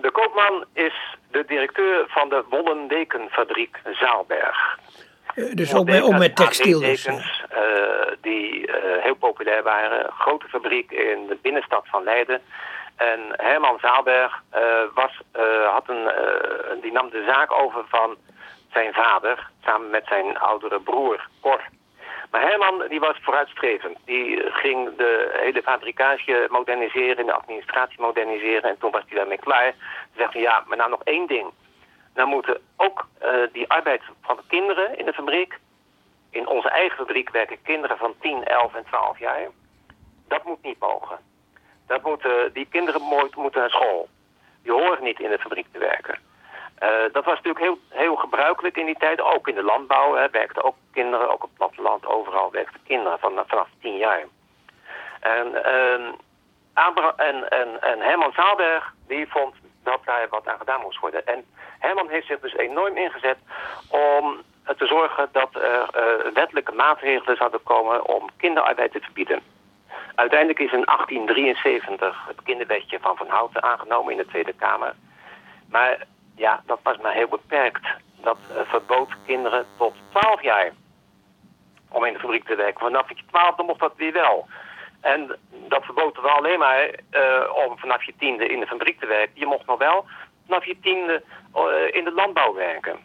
de 0.00 0.10
koopman 0.12 0.64
is 0.72 1.16
de 1.30 1.44
directeur 1.46 2.04
van 2.08 2.28
de 2.28 2.44
Wollendekenfabriek 2.50 3.76
Zaalberg. 3.92 4.78
dus 5.54 5.74
ook 5.74 5.86
met, 5.86 6.02
ook 6.02 6.18
met 6.18 6.36
textiel. 6.36 6.80
Dus. 6.80 7.08
die 8.20 8.70
heel 9.00 9.16
populair 9.16 9.62
waren. 9.62 10.12
Grote 10.12 10.48
fabriek 10.48 10.90
in 10.90 11.26
de 11.28 11.38
binnenstad 11.42 11.84
van 11.86 12.04
Leiden. 12.04 12.40
En 12.98 13.20
Herman 13.36 13.78
Zaalberg 13.80 14.42
uh, 14.54 14.60
was, 14.94 15.20
uh, 15.36 15.68
had 15.72 15.88
een, 15.88 16.02
uh, 16.02 16.82
die 16.82 16.92
nam 16.92 17.10
de 17.10 17.24
zaak 17.26 17.52
over 17.52 17.84
van 17.88 18.16
zijn 18.72 18.92
vader, 18.92 19.50
samen 19.64 19.90
met 19.90 20.06
zijn 20.06 20.38
oudere 20.38 20.80
broer, 20.80 21.28
Cor. 21.40 21.62
Maar 22.30 22.40
Herman 22.40 22.84
die 22.88 23.00
was 23.00 23.18
vooruitstrevend. 23.22 23.98
Die 24.04 24.50
ging 24.50 24.96
de 24.96 25.38
hele 25.40 25.62
fabrikage 25.62 26.46
moderniseren, 26.50 27.26
de 27.26 27.32
administratie 27.32 28.00
moderniseren. 28.00 28.70
En 28.70 28.78
toen 28.78 28.90
was 28.90 29.02
hij 29.08 29.16
daarmee 29.16 29.38
klaar. 29.38 29.62
Hij 29.62 29.74
zegt 30.16 30.32
ja, 30.32 30.64
maar 30.66 30.76
nou 30.76 30.90
nog 30.90 31.02
één 31.04 31.26
ding. 31.26 31.50
Dan 32.14 32.28
moeten 32.28 32.60
ook 32.76 33.06
die 33.52 33.68
arbeid 33.68 34.02
van 34.22 34.36
de 34.36 34.42
kinderen 34.48 34.98
in 34.98 35.04
de 35.04 35.12
fabriek... 35.12 35.58
In 36.30 36.46
onze 36.46 36.68
eigen 36.68 36.96
fabriek 36.96 37.30
werken 37.30 37.62
kinderen 37.62 37.98
van 37.98 38.14
10, 38.20 38.44
11 38.44 38.74
en 38.74 38.84
12 38.84 39.18
jaar. 39.18 39.48
Dat 40.28 40.44
moet 40.44 40.62
niet 40.62 40.78
mogen. 40.78 41.18
Dat 41.88 42.02
moeten, 42.02 42.52
die 42.52 42.68
kinderen 42.70 43.02
moeten 43.36 43.60
naar 43.60 43.70
school. 43.70 44.08
Die 44.62 44.72
horen 44.72 45.04
niet 45.04 45.20
in 45.20 45.30
de 45.30 45.38
fabriek 45.38 45.66
te 45.72 45.78
werken. 45.78 46.18
Uh, 46.82 47.12
dat 47.12 47.24
was 47.24 47.34
natuurlijk 47.34 47.64
heel, 47.64 47.78
heel 47.88 48.16
gebruikelijk 48.16 48.76
in 48.76 48.86
die 48.86 48.98
tijd. 48.98 49.20
Ook 49.20 49.48
in 49.48 49.54
de 49.54 49.62
landbouw 49.62 50.14
hè, 50.14 50.30
werkten 50.30 50.64
ook 50.64 50.76
kinderen, 50.92 51.30
ook 51.30 51.42
op 51.42 51.48
het 51.48 51.58
platteland, 51.58 52.06
overal 52.06 52.50
werkten 52.50 52.80
kinderen 52.86 53.18
van, 53.18 53.42
vanaf 53.46 53.68
tien 53.80 53.96
jaar. 53.96 54.24
En, 55.20 55.46
uh, 55.52 55.92
en, 57.16 57.50
en, 57.50 57.82
en 57.82 58.00
Herman 58.00 58.32
Zaalberg, 58.32 58.94
die 59.06 59.26
vond 59.28 59.54
dat 59.82 60.00
daar 60.04 60.26
wat 60.30 60.48
aan 60.48 60.58
gedaan 60.58 60.80
moest 60.80 61.00
worden. 61.00 61.26
En 61.26 61.44
Herman 61.78 62.08
heeft 62.08 62.26
zich 62.26 62.40
dus 62.40 62.54
enorm 62.54 62.96
ingezet 62.96 63.38
om 63.88 64.42
te 64.76 64.86
zorgen 64.86 65.28
dat 65.32 65.54
er 65.54 65.88
uh, 65.96 66.32
wettelijke 66.32 66.72
maatregelen 66.72 67.36
zouden 67.36 67.62
komen 67.62 68.06
om 68.06 68.28
kinderarbeid 68.36 68.92
te 68.92 69.00
verbieden. 69.00 69.42
Uiteindelijk 70.18 70.58
is 70.58 70.72
in 70.72 70.84
1873 70.84 72.26
het 72.26 72.42
kinderwetje 72.42 72.98
van 73.00 73.16
Van 73.16 73.28
Houten 73.28 73.62
aangenomen 73.62 74.12
in 74.12 74.18
de 74.18 74.26
Tweede 74.26 74.52
Kamer. 74.52 74.94
Maar 75.68 76.06
ja, 76.36 76.62
dat 76.66 76.80
was 76.82 76.96
maar 76.98 77.12
heel 77.12 77.28
beperkt. 77.28 77.86
Dat 78.20 78.38
uh, 78.50 78.56
verbood 78.64 79.08
kinderen 79.26 79.66
tot 79.76 79.94
12 80.10 80.42
jaar 80.42 80.72
om 81.88 82.04
in 82.04 82.12
de 82.12 82.18
fabriek 82.18 82.44
te 82.44 82.54
werken. 82.54 82.80
Vanaf 82.80 83.08
je 83.08 83.22
12 83.30 83.56
mocht 83.56 83.80
dat 83.80 83.92
weer 83.96 84.12
wel. 84.12 84.46
En 85.00 85.36
dat 85.50 85.84
verbood 85.84 86.20
wel 86.20 86.30
alleen 86.30 86.58
maar 86.58 86.90
uh, 87.10 87.66
om 87.66 87.78
vanaf 87.78 88.04
je 88.04 88.14
tiende 88.18 88.46
in 88.46 88.60
de 88.60 88.66
fabriek 88.66 89.00
te 89.00 89.06
werken. 89.06 89.40
Je 89.40 89.46
mocht 89.46 89.66
nog 89.66 89.78
wel 89.78 90.04
vanaf 90.46 90.64
je 90.64 90.78
tiende 90.80 91.22
uh, 91.56 91.62
in 91.90 92.04
de 92.04 92.12
landbouw 92.12 92.54
werken. 92.54 92.98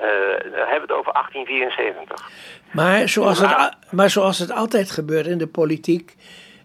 Uh, 0.00 0.06
dan 0.52 0.68
hebben 0.68 0.88
we 0.88 0.92
het 0.92 0.92
over 0.92 1.12
1874. 1.12 2.30
Maar 2.72 3.08
zoals, 3.08 3.38
het, 3.38 3.76
maar 3.90 4.10
zoals 4.10 4.38
het 4.38 4.50
altijd 4.50 4.90
gebeurt 4.90 5.26
in 5.26 5.38
de 5.38 5.46
politiek, 5.46 6.16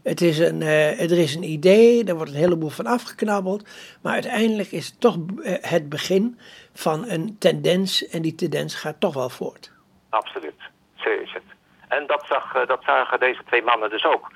Het 0.03 0.21
is 0.21 0.39
een, 0.39 0.61
uh, 0.61 1.01
er 1.11 1.17
is 1.17 1.35
een 1.35 1.43
idee, 1.43 2.05
er 2.05 2.15
wordt 2.15 2.31
een 2.31 2.37
heleboel 2.37 2.69
van 2.69 2.85
afgeknabbeld. 2.85 3.69
Maar 4.01 4.13
uiteindelijk 4.13 4.71
is 4.71 4.87
het 4.87 4.99
toch 4.99 5.17
het 5.61 5.89
begin 5.89 6.39
van 6.73 7.09
een 7.09 7.35
tendens. 7.39 8.07
En 8.07 8.21
die 8.21 8.35
tendens 8.35 8.75
gaat 8.75 8.99
toch 8.99 9.13
wel 9.13 9.29
voort. 9.29 9.71
Absoluut, 10.09 10.61
zo 10.95 11.09
is 11.09 11.33
het. 11.33 11.43
En 11.87 12.07
dat, 12.07 12.25
zag, 12.27 12.65
dat 12.65 12.83
zagen 12.83 13.19
deze 13.19 13.41
twee 13.45 13.61
mannen 13.63 13.89
dus 13.89 14.05
ook. 14.05 14.31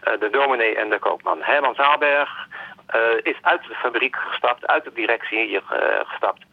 de 0.00 0.28
dominee 0.32 0.76
en 0.76 0.90
de 0.90 0.98
koopman. 0.98 1.38
Herman 1.42 1.74
Zaalberg 1.74 2.48
is 3.22 3.36
uit 3.42 3.62
de 3.62 3.74
fabriek 3.74 4.16
gestapt, 4.16 4.66
uit 4.66 4.84
de 4.84 4.92
directie 4.92 5.46
hier 5.46 5.62
gestapt. 6.04 6.44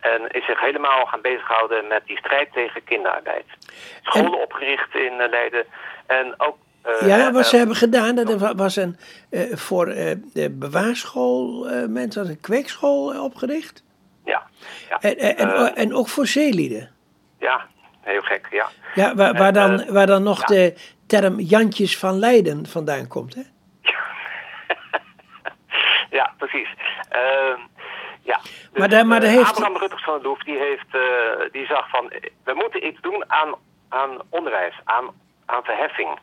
En 0.00 0.28
is 0.28 0.46
zich 0.46 0.60
helemaal 0.60 1.06
gaan 1.06 1.20
bezighouden 1.20 1.86
met 1.86 2.02
die 2.06 2.18
strijd 2.18 2.52
tegen 2.52 2.84
kinderarbeid. 2.84 3.44
Scholen 4.02 4.42
opgericht 4.42 4.94
in 4.94 5.28
Leiden. 5.30 5.64
En 6.06 6.34
ook 6.36 6.56
uh, 6.86 7.08
ja, 7.08 7.32
wat 7.32 7.46
ze 7.46 7.56
hebben 7.56 7.76
gedaan, 7.76 8.14
dat 8.14 8.54
was 8.56 8.76
een, 8.76 8.96
uh, 9.30 9.56
voor 9.56 9.86
de 9.86 10.56
bewaarschool 10.58 11.68
mensen, 11.88 12.28
een 12.28 12.40
kweekschool 12.40 13.24
opgericht. 13.24 13.84
Ja. 14.24 14.42
ja. 14.88 14.98
En, 15.00 15.36
en, 15.36 15.76
en, 15.76 15.94
ook 15.94 16.08
voor 16.08 16.26
zeelieden. 16.26 16.90
Ja, 17.38 17.66
heel 18.00 18.20
gek, 18.20 18.46
ja. 18.50 18.68
Ja, 18.94 19.14
waar, 19.14 19.34
waar 19.34 19.52
dan, 19.52 19.92
waar 19.92 20.06
dan 20.06 20.22
nog 20.22 20.44
de 20.44 20.74
term 21.06 21.40
Jantjes 21.40 21.98
van 21.98 22.18
Leiden 22.18 22.66
vandaan 22.66 23.08
komt, 23.08 23.34
hè? 23.34 23.42
ja, 26.18 26.32
precies. 26.38 26.68
Ja. 28.22 28.40
maar, 28.74 28.88
daar, 28.88 29.06
maar 29.06 29.20
daar 29.20 29.30
heeft... 29.30 29.48
Abraham 29.48 29.76
Rutters 29.76 30.04
van 30.04 30.18
de 30.18 30.22
Loef, 30.22 30.42
die, 30.42 30.58
heeft, 30.58 30.90
die 31.52 31.66
zag 31.66 31.88
van, 31.88 32.12
we 32.44 32.54
moeten 32.54 32.86
iets 32.86 33.00
doen 33.00 33.24
aan, 33.26 33.54
aan 33.88 34.18
onderwijs, 34.30 34.74
aan, 34.84 35.06
aan 35.46 35.64
verheffing. 35.64 36.18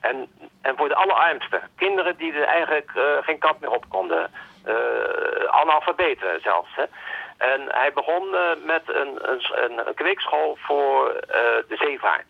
En, 0.00 0.28
en 0.62 0.76
voor 0.76 0.88
de 0.88 0.94
allerarmsten, 0.94 1.60
kinderen 1.76 2.16
die 2.16 2.32
er 2.32 2.46
eigenlijk 2.46 2.90
geen 3.20 3.38
kant 3.38 3.60
meer 3.60 3.70
op 3.70 3.84
konden. 3.88 4.30
Analfabeten 5.50 6.40
zelfs. 6.42 6.74
Hè. 6.74 6.84
En 7.38 7.60
hij 7.68 7.92
begon 7.92 8.28
uh, 8.32 8.40
met 8.64 8.82
een, 8.86 9.18
een, 9.30 9.42
een, 9.86 9.94
kweekschool 9.94 10.56
voor 10.60 11.20
de 11.68 11.76
zeevaart. 11.76 12.26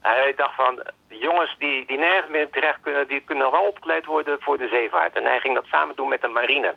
Hij 0.00 0.34
dacht 0.36 0.54
van, 0.54 0.82
jongens 1.08 1.56
die, 1.58 1.86
die 1.86 1.98
nergens 1.98 2.30
meer 2.30 2.50
terecht 2.50 2.80
kunnen, 2.80 3.08
die 3.08 3.20
kunnen 3.20 3.50
wel 3.50 3.66
opgeleid 3.66 4.04
worden 4.04 4.40
voor 4.40 4.58
de 4.58 4.68
zeevaart. 4.68 5.16
En 5.16 5.24
hij 5.24 5.40
ging 5.40 5.54
dat 5.54 5.64
samen 5.64 5.96
doen 5.96 6.08
met 6.08 6.20
de 6.20 6.28
marine. 6.28 6.74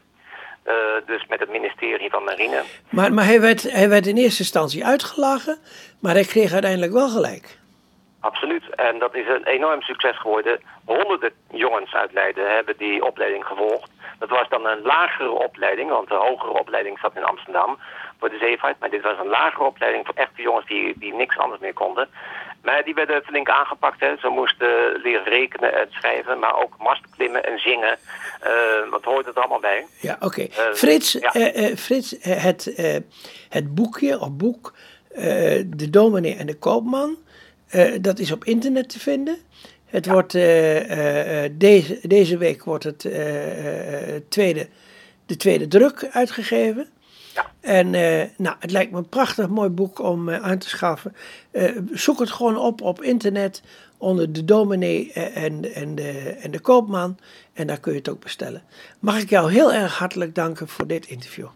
Uh, 0.67 0.73
dus 1.05 1.25
met 1.27 1.39
het 1.39 1.49
ministerie 1.49 2.09
van 2.09 2.23
Marine. 2.23 2.63
Maar, 2.89 3.13
maar 3.13 3.25
hij, 3.25 3.41
werd, 3.41 3.71
hij 3.71 3.89
werd 3.89 4.07
in 4.07 4.17
eerste 4.17 4.41
instantie 4.41 4.85
uitgelachen, 4.85 5.57
maar 6.01 6.13
hij 6.13 6.23
kreeg 6.23 6.51
uiteindelijk 6.51 6.91
wel 6.91 7.09
gelijk. 7.09 7.57
Absoluut. 8.19 8.63
En 8.75 8.99
dat 8.99 9.15
is 9.15 9.27
een 9.27 9.45
enorm 9.45 9.81
succes 9.81 10.19
geworden. 10.19 10.61
Honderden 10.85 11.31
jongens 11.51 11.93
uit 11.93 12.13
Leiden 12.13 12.55
hebben 12.55 12.77
die 12.77 13.05
opleiding 13.05 13.45
gevolgd. 13.45 13.91
Dat 14.19 14.29
was 14.29 14.49
dan 14.49 14.65
een 14.67 14.81
lagere 14.81 15.31
opleiding, 15.31 15.89
want 15.89 16.07
de 16.07 16.15
hogere 16.15 16.59
opleiding 16.59 16.99
zat 16.99 17.15
in 17.15 17.23
Amsterdam 17.23 17.77
voor 18.19 18.29
de 18.29 18.37
zeevaart. 18.37 18.79
Maar 18.79 18.89
dit 18.89 19.01
was 19.01 19.19
een 19.19 19.27
lagere 19.27 19.63
opleiding 19.63 20.05
voor 20.05 20.15
echte 20.15 20.41
jongens 20.41 20.65
die, 20.67 20.93
die 20.97 21.13
niks 21.13 21.37
anders 21.37 21.61
meer 21.61 21.73
konden. 21.73 22.07
Maar 22.63 22.83
die 22.83 22.93
werden 22.93 23.23
flink 23.23 23.49
aangepakt. 23.49 23.99
Hè. 23.99 24.15
Ze 24.17 24.27
moesten 24.27 25.01
leren 25.03 25.23
rekenen 25.23 25.73
en 25.73 25.87
schrijven, 25.89 26.39
maar 26.39 26.61
ook 26.61 26.77
mast 26.77 27.01
klimmen 27.15 27.43
en 27.43 27.59
zingen. 27.59 27.97
Uh, 28.43 28.89
wat 28.89 29.03
hoort 29.03 29.25
het 29.25 29.35
allemaal 29.35 29.59
bij? 29.59 29.85
Ja, 29.99 30.13
oké. 30.13 30.25
Okay. 30.25 30.49
Uh, 30.51 30.73
Frits, 30.73 31.11
ja. 31.11 31.35
uh, 31.35 31.75
Frits 31.75 32.15
het, 32.19 32.73
het 33.49 33.75
boekje 33.75 34.19
of 34.19 34.31
boek 34.31 34.73
De 35.65 35.87
Dominee 35.89 36.35
en 36.35 36.45
de 36.45 36.57
Koopman 36.57 37.17
dat 38.01 38.19
is 38.19 38.31
op 38.31 38.43
internet 38.43 38.89
te 38.89 38.99
vinden. 38.99 39.37
Het 39.85 40.05
wordt, 40.05 40.31
deze, 40.31 41.99
deze 42.01 42.37
week 42.37 42.63
wordt 42.63 42.83
het 42.83 42.99
tweede, 44.29 44.67
de 45.25 45.37
tweede 45.37 45.67
druk 45.67 46.09
uitgegeven. 46.11 46.87
Ja. 47.33 47.45
En 47.61 47.89
nou, 48.37 48.55
het 48.59 48.71
lijkt 48.71 48.91
me 48.91 48.97
een 48.97 49.09
prachtig 49.09 49.47
mooi 49.47 49.69
boek 49.69 49.99
om 49.99 50.29
aan 50.29 50.57
te 50.57 50.69
schaffen. 50.69 51.15
zoek 51.91 52.19
het 52.19 52.31
gewoon 52.31 52.57
op 52.57 52.81
op 52.81 53.01
internet 53.01 53.63
onder 53.97 54.33
de 54.33 54.45
dominee 54.45 55.13
en, 55.13 55.73
en, 55.73 55.95
de, 55.95 56.37
en 56.41 56.51
de 56.51 56.59
koopman. 56.59 57.17
En 57.53 57.67
daar 57.67 57.79
kun 57.79 57.91
je 57.91 57.97
het 57.97 58.09
ook 58.09 58.19
bestellen. 58.19 58.63
Mag 58.99 59.21
ik 59.21 59.29
jou 59.29 59.51
heel 59.51 59.73
erg 59.73 59.97
hartelijk 59.97 60.35
danken 60.35 60.67
voor 60.67 60.87
dit 60.87 61.05
interview. 61.05 61.47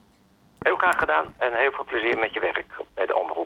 Heel 0.60 0.76
graag 0.76 1.00
gedaan 1.00 1.34
en 1.38 1.54
heel 1.54 1.72
veel 1.72 1.86
plezier 1.86 2.18
met 2.18 2.34
je 2.34 2.40
werk 2.40 2.66
bij 2.94 3.06
de 3.06 3.16
omroep. 3.16 3.28